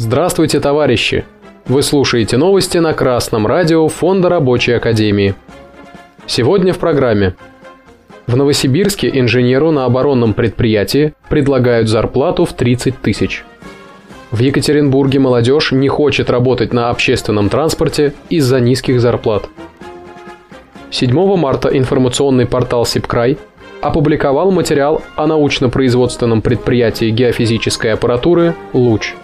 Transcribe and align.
Здравствуйте, 0.00 0.60
товарищи! 0.60 1.24
Вы 1.66 1.82
слушаете 1.82 2.36
новости 2.36 2.78
на 2.78 2.92
Красном 2.92 3.48
радио 3.48 3.88
Фонда 3.88 4.28
Рабочей 4.28 4.74
Академии. 4.74 5.34
Сегодня 6.24 6.72
в 6.72 6.78
программе. 6.78 7.34
В 8.28 8.36
Новосибирске 8.36 9.10
инженеру 9.12 9.72
на 9.72 9.86
оборонном 9.86 10.34
предприятии 10.34 11.14
предлагают 11.28 11.88
зарплату 11.88 12.44
в 12.44 12.52
30 12.52 12.96
тысяч. 13.02 13.44
В 14.30 14.38
Екатеринбурге 14.38 15.18
молодежь 15.18 15.72
не 15.72 15.88
хочет 15.88 16.30
работать 16.30 16.72
на 16.72 16.90
общественном 16.90 17.48
транспорте 17.48 18.14
из-за 18.30 18.60
низких 18.60 19.00
зарплат. 19.00 19.48
7 20.92 21.36
марта 21.36 21.76
информационный 21.76 22.46
портал 22.46 22.86
«Сибкрай» 22.86 23.36
опубликовал 23.80 24.52
материал 24.52 25.02
о 25.16 25.26
научно-производственном 25.26 26.40
предприятии 26.40 27.10
геофизической 27.10 27.94
аппаратуры 27.94 28.54
«Луч». 28.72 29.14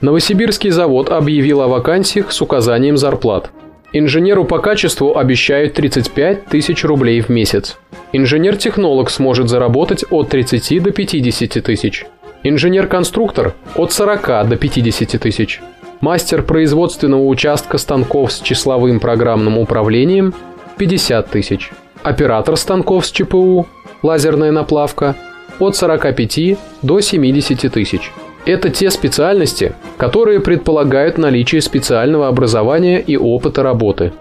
Новосибирский 0.00 0.70
завод 0.70 1.08
объявил 1.10 1.62
о 1.62 1.68
вакансиях 1.68 2.30
с 2.30 2.42
указанием 2.42 2.98
зарплат. 2.98 3.50
Инженеру 3.92 4.44
по 4.44 4.58
качеству 4.58 5.16
обещают 5.16 5.72
35 5.72 6.46
тысяч 6.46 6.84
рублей 6.84 7.22
в 7.22 7.30
месяц. 7.30 7.78
Инженер-технолог 8.12 9.08
сможет 9.08 9.48
заработать 9.48 10.04
от 10.10 10.28
30 10.28 10.82
до 10.82 10.90
50 10.90 11.64
тысяч. 11.64 12.04
Инженер-конструктор– 12.42 13.54
от 13.74 13.92
40 13.92 14.48
до 14.48 14.56
50 14.56 15.18
тысяч. 15.20 15.62
Мастер 16.02 16.42
производственного 16.42 17.24
участка 17.24 17.78
станков 17.78 18.32
с 18.32 18.40
числовым 18.40 19.00
программным 19.00 19.56
управлением– 19.56 20.34
50 20.76 21.30
тысяч. 21.30 21.70
Оператор 22.02 22.58
станков 22.58 23.06
с 23.06 23.10
ЧПУ, 23.10 23.66
лазерная 24.02 24.52
наплавка– 24.52 25.16
от 25.58 25.74
45 25.74 26.58
до 26.82 27.00
70 27.00 27.72
тысяч. 27.72 28.12
Это 28.46 28.70
те 28.70 28.90
специальности, 28.92 29.72
которые 29.96 30.38
предполагают 30.38 31.18
наличие 31.18 31.60
специального 31.60 32.28
образования 32.28 33.00
и 33.00 33.16
опыта 33.16 33.64
работы. 33.64 34.12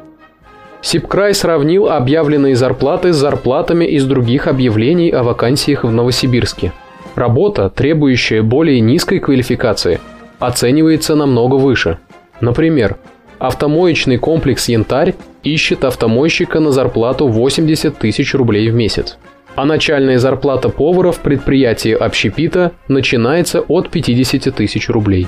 Сибкрай 0.81 1.35
сравнил 1.35 1.89
объявленные 1.89 2.55
зарплаты 2.55 3.13
с 3.13 3.17
зарплатами 3.17 3.85
из 3.85 4.05
других 4.05 4.47
объявлений 4.47 5.11
о 5.11 5.21
вакансиях 5.21 5.83
в 5.83 5.91
Новосибирске. 5.91 6.73
Работа, 7.13 7.69
требующая 7.69 8.41
более 8.41 8.79
низкой 8.79 9.19
квалификации, 9.19 9.99
оценивается 10.39 11.13
намного 11.13 11.55
выше. 11.55 11.99
Например, 12.41 12.97
автомоечный 13.37 14.17
комплекс 14.17 14.67
«Янтарь» 14.69 15.13
ищет 15.43 15.83
автомойщика 15.83 16.59
на 16.59 16.71
зарплату 16.71 17.27
80 17.27 17.95
тысяч 17.99 18.33
рублей 18.33 18.71
в 18.71 18.73
месяц 18.73 19.17
а 19.55 19.65
начальная 19.65 20.19
зарплата 20.19 20.69
повара 20.69 21.11
в 21.11 21.19
предприятии 21.19 21.91
общепита 21.91 22.73
начинается 22.87 23.61
от 23.61 23.89
50 23.89 24.53
тысяч 24.53 24.89
рублей. 24.89 25.27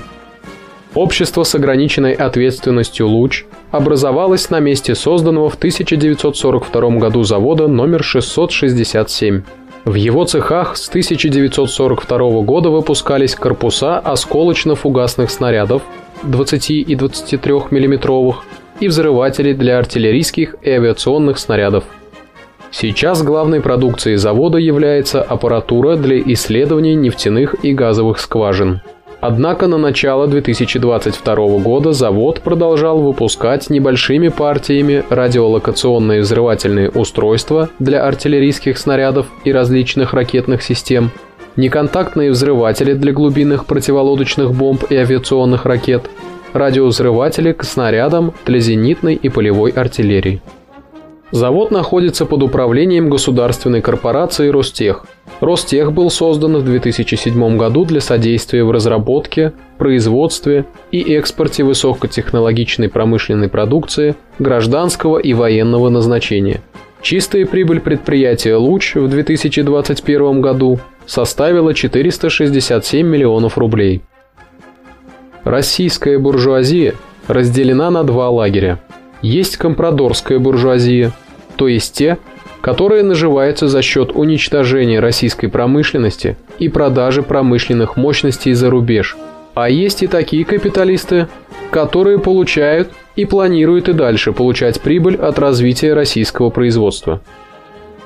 Общество 0.94 1.42
с 1.42 1.54
ограниченной 1.54 2.12
ответственностью 2.12 3.08
«Луч» 3.08 3.44
образовалось 3.70 4.48
на 4.50 4.58
месте 4.58 4.94
созданного 4.94 5.50
в 5.50 5.54
1942 5.54 6.90
году 6.98 7.22
завода 7.22 7.68
номер 7.68 8.02
667. 8.02 9.42
В 9.84 9.94
его 9.94 10.24
цехах 10.24 10.76
с 10.76 10.88
1942 10.88 12.40
года 12.42 12.70
выпускались 12.70 13.34
корпуса 13.34 13.98
осколочно-фугасных 13.98 15.30
снарядов 15.30 15.82
20 16.24 16.70
и 16.70 16.94
23 16.94 17.52
мм 17.70 18.34
и 18.80 18.88
взрыватели 18.88 19.52
для 19.52 19.78
артиллерийских 19.78 20.56
и 20.62 20.70
авиационных 20.70 21.38
снарядов– 21.38 21.84
Сейчас 22.70 23.22
главной 23.22 23.60
продукцией 23.60 24.16
завода 24.16 24.58
является 24.58 25.22
аппаратура 25.22 25.96
для 25.96 26.20
исследований 26.20 26.94
нефтяных 26.94 27.64
и 27.64 27.72
газовых 27.72 28.18
скважин. 28.18 28.82
Однако 29.20 29.66
на 29.66 29.78
начало 29.78 30.28
2022 30.28 31.34
года 31.58 31.92
завод 31.92 32.40
продолжал 32.40 33.00
выпускать 33.00 33.68
небольшими 33.68 34.28
партиями 34.28 35.02
радиолокационные 35.10 36.20
взрывательные 36.20 36.90
устройства 36.90 37.68
для 37.80 38.06
артиллерийских 38.06 38.78
снарядов 38.78 39.26
и 39.44 39.50
различных 39.50 40.12
ракетных 40.12 40.62
систем, 40.62 41.10
неконтактные 41.56 42.30
взрыватели 42.30 42.92
для 42.92 43.12
глубинных 43.12 43.66
противолодочных 43.66 44.54
бомб 44.54 44.84
и 44.88 44.94
авиационных 44.94 45.64
ракет, 45.64 46.08
радиовзрыватели 46.52 47.52
к 47.52 47.64
снарядам 47.64 48.32
для 48.46 48.60
зенитной 48.60 49.16
и 49.16 49.28
полевой 49.28 49.72
артиллерии. 49.72 50.40
Завод 51.30 51.70
находится 51.70 52.24
под 52.24 52.42
управлением 52.42 53.10
государственной 53.10 53.82
корпорации 53.82 54.48
Ростех. 54.48 55.04
Ростех 55.40 55.92
был 55.92 56.10
создан 56.10 56.56
в 56.56 56.64
2007 56.64 57.58
году 57.58 57.84
для 57.84 58.00
содействия 58.00 58.64
в 58.64 58.70
разработке, 58.70 59.52
производстве 59.76 60.64
и 60.90 61.00
экспорте 61.14 61.64
высокотехнологичной 61.64 62.88
промышленной 62.88 63.48
продукции 63.50 64.16
гражданского 64.38 65.18
и 65.18 65.34
военного 65.34 65.90
назначения. 65.90 66.62
Чистая 67.02 67.44
прибыль 67.44 67.80
предприятия 67.80 68.56
«Луч» 68.56 68.94
в 68.94 69.06
2021 69.06 70.40
году 70.40 70.80
составила 71.06 71.74
467 71.74 73.06
миллионов 73.06 73.58
рублей. 73.58 74.02
Российская 75.44 76.18
буржуазия 76.18 76.94
разделена 77.28 77.90
на 77.90 78.02
два 78.02 78.30
лагеря– 78.30 78.80
есть 79.22 79.56
компрадорская 79.56 80.38
буржуазия, 80.38 81.12
то 81.56 81.68
есть 81.68 81.94
те, 81.94 82.18
которые 82.60 83.02
наживаются 83.02 83.68
за 83.68 83.82
счет 83.82 84.12
уничтожения 84.14 85.00
российской 85.00 85.48
промышленности 85.48 86.36
и 86.58 86.68
продажи 86.68 87.22
промышленных 87.22 87.96
мощностей 87.96 88.52
за 88.52 88.70
рубеж. 88.70 89.16
А 89.54 89.68
есть 89.68 90.02
и 90.02 90.06
такие 90.06 90.44
капиталисты, 90.44 91.28
которые 91.70 92.18
получают 92.18 92.90
и 93.16 93.24
планируют 93.24 93.88
и 93.88 93.92
дальше 93.92 94.32
получать 94.32 94.80
прибыль 94.80 95.16
от 95.16 95.38
развития 95.38 95.94
российского 95.94 96.50
производства. 96.50 97.20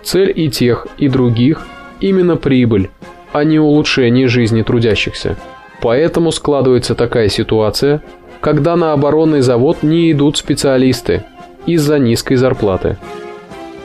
Цель 0.03 0.33
и 0.35 0.51
тех, 0.51 0.87
и 0.99 1.09
других 1.09 1.67
именно 2.01 2.37
прибыль, 2.37 2.91
а 3.33 3.45
не 3.45 3.59
улучшение 3.59 4.29
жизни 4.29 4.63
трудящихся. 4.63 5.37
Поэтому 5.81 6.33
складывается 6.33 6.95
такая 6.95 7.29
ситуация, 7.29 8.03
когда 8.43 8.75
на 8.75 8.93
оборонный 8.93 9.41
завод 9.41 9.85
не 9.85 10.11
идут 10.11 10.37
специалисты 10.37 11.23
из-за 11.65 12.01
низкой 12.01 12.35
зарплаты. 12.35 12.99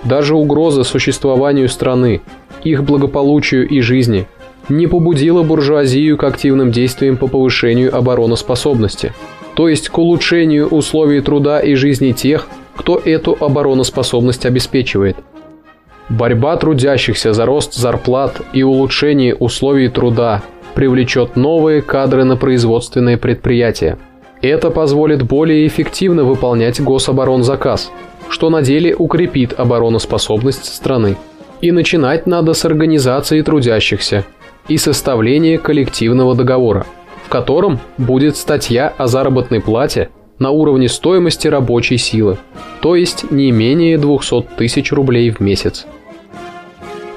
Даже 0.03 0.35
угроза 0.35 0.83
существованию 0.83 1.69
страны, 1.69 2.21
их 2.63 2.83
благополучию 2.83 3.67
и 3.67 3.81
жизни 3.81 4.27
не 4.67 4.87
побудила 4.87 5.43
буржуазию 5.43 6.17
к 6.17 6.23
активным 6.23 6.71
действиям 6.71 7.17
по 7.17 7.27
повышению 7.27 7.95
обороноспособности, 7.95 9.13
то 9.55 9.69
есть 9.69 9.89
к 9.89 9.97
улучшению 9.99 10.67
условий 10.69 11.21
труда 11.21 11.59
и 11.59 11.75
жизни 11.75 12.11
тех, 12.11 12.47
кто 12.75 12.97
эту 12.97 13.37
обороноспособность 13.39 14.47
обеспечивает. 14.47 15.17
Борьба 16.09 16.57
трудящихся 16.57 17.31
за 17.31 17.45
рост 17.45 17.75
зарплат 17.75 18.41
и 18.53 18.63
улучшение 18.63 19.35
условий 19.35 19.89
труда 19.89 20.41
привлечет 20.73 21.35
новые 21.35 21.83
кадры 21.83 22.23
на 22.23 22.37
производственные 22.37 23.17
предприятия– 23.17 23.99
это 24.41 24.69
позволит 24.69 25.23
более 25.23 25.67
эффективно 25.67 26.23
выполнять 26.23 26.81
гособоронзаказ, 26.81 27.91
что 28.29 28.49
на 28.49 28.61
деле 28.61 28.95
укрепит 28.95 29.57
обороноспособность 29.57 30.65
страны. 30.65 31.17
И 31.61 31.71
начинать 31.71 32.27
надо 32.27 32.53
с 32.53 32.65
организации 32.65 33.41
трудящихся 33.41 34.25
и 34.67 34.77
составления 34.77 35.57
коллективного 35.57 36.35
договора, 36.35 36.85
в 37.25 37.29
котором 37.29 37.79
будет 37.97 38.37
статья 38.37 38.93
о 38.97 39.07
заработной 39.07 39.59
плате 39.59 40.09
на 40.39 40.51
уровне 40.51 40.87
стоимости 40.87 41.47
рабочей 41.47 41.97
силы, 41.97 42.37
то 42.81 42.95
есть 42.95 43.31
не 43.31 43.51
менее 43.51 43.97
200 43.97 44.43
тысяч 44.57 44.91
рублей 44.91 45.31
в 45.31 45.39
месяц. 45.39 45.87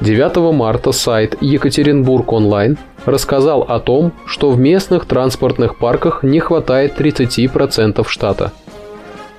9 0.00 0.54
марта 0.54 0.92
сайт 0.92 1.36
Екатеринбург 1.42 2.32
онлайн 2.32 2.78
рассказал 3.04 3.62
о 3.62 3.78
том, 3.80 4.12
что 4.26 4.50
в 4.50 4.58
местных 4.58 5.06
транспортных 5.06 5.78
парках 5.78 6.22
не 6.22 6.40
хватает 6.40 7.00
30% 7.00 8.06
штата. 8.08 8.52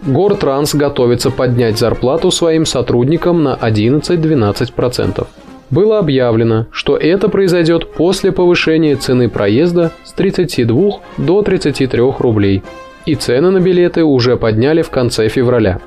Гортранс 0.02 0.74
готовится 0.74 1.30
поднять 1.30 1.78
зарплату 1.78 2.32
своим 2.32 2.66
сотрудникам 2.66 3.44
на 3.44 3.56
11-12%. 3.56 5.28
Было 5.70 6.00
объявлено, 6.00 6.66
что 6.72 6.98
это 6.98 7.30
произойдет 7.30 7.94
после 7.94 8.32
повышения 8.32 8.96
цены 8.96 9.30
проезда 9.30 9.92
с 10.04 10.12
32 10.14 11.00
до 11.18 11.42
33 11.44 12.02
рублей, 12.20 12.64
и 13.06 13.16
цены 13.16 13.52
на 13.52 13.60
билеты 13.60 14.04
уже 14.04 14.38
подняли 14.38 14.82
в 14.82 14.90
конце 14.90 15.30
февраля. 15.30 15.80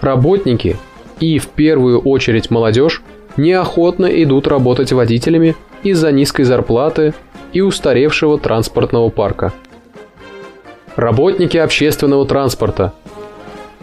Работники 0.00 0.76
и 1.20 1.38
в 1.38 1.48
первую 1.48 2.00
очередь 2.00 2.50
молодежь 2.50 3.02
неохотно 3.36 4.06
идут 4.06 4.48
работать 4.48 4.92
водителями 4.92 5.54
из-за 5.82 6.12
низкой 6.12 6.44
зарплаты 6.44 7.14
и 7.52 7.60
устаревшего 7.60 8.38
транспортного 8.38 9.08
парка. 9.10 9.52
Работники 10.96 11.56
общественного 11.56 12.26
транспорта, 12.26 12.92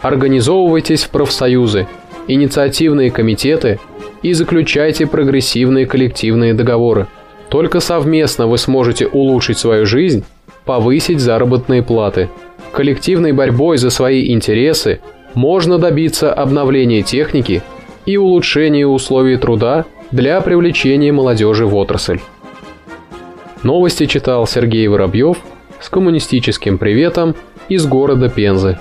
организовывайтесь 0.00 1.04
в 1.04 1.10
профсоюзы, 1.10 1.86
инициативные 2.28 3.10
комитеты 3.10 3.80
и 4.22 4.32
заключайте 4.32 5.06
прогрессивные 5.06 5.86
коллективные 5.86 6.54
договоры. 6.54 7.06
Только 7.48 7.80
совместно 7.80 8.46
вы 8.46 8.58
сможете 8.58 9.06
улучшить 9.06 9.58
свою 9.58 9.86
жизнь 9.86 10.24
повысить 10.64 11.20
заработные 11.20 11.82
платы. 11.82 12.28
Коллективной 12.72 13.32
борьбой 13.32 13.78
за 13.78 13.90
свои 13.90 14.32
интересы 14.32 15.00
можно 15.34 15.78
добиться 15.78 16.32
обновления 16.32 17.02
техники 17.02 17.62
и 18.04 18.16
улучшения 18.16 18.86
условий 18.86 19.36
труда 19.36 19.86
для 20.10 20.40
привлечения 20.40 21.12
молодежи 21.12 21.66
в 21.66 21.74
отрасль. 21.74 22.20
Новости 23.62 24.06
читал 24.06 24.46
Сергей 24.46 24.86
Воробьев 24.88 25.38
с 25.80 25.88
коммунистическим 25.88 26.78
приветом 26.78 27.34
из 27.68 27.86
города 27.86 28.28
Пензы. 28.28 28.78